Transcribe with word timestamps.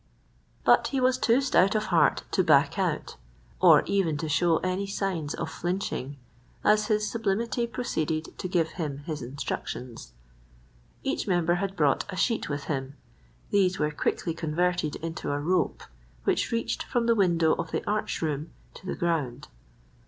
But 0.65 0.87
he 0.87 0.99
was 0.99 1.19
too 1.19 1.41
stout 1.41 1.75
of 1.75 1.85
heart 1.93 2.23
to 2.31 2.43
back 2.43 2.79
out, 2.79 3.17
or 3.59 3.83
even 3.83 4.17
to 4.17 4.27
show 4.27 4.57
any 4.63 4.87
signs 4.87 5.35
of 5.35 5.51
flinching, 5.51 6.17
as 6.63 6.87
his 6.87 7.07
sublimity 7.07 7.67
proceeded 7.67 8.35
to 8.39 8.47
give 8.47 8.69
him 8.69 9.03
his 9.05 9.21
instructions. 9.21 10.13
Each 11.03 11.27
member 11.27 11.53
had 11.61 11.75
brought 11.75 12.05
a 12.11 12.15
sheet 12.15 12.49
with 12.49 12.63
him. 12.63 12.95
These 13.51 13.77
were 13.77 13.91
quickly 13.91 14.33
converted 14.33 14.95
into 14.95 15.29
a 15.31 15.39
rope, 15.39 15.83
which 16.23 16.51
reached 16.51 16.81
from 16.81 17.05
the 17.05 17.13
window 17.13 17.53
of 17.53 17.69
the 17.69 17.87
arch 17.87 18.23
room 18.23 18.53
to 18.73 18.87
the 18.87 18.95
ground. 18.95 19.49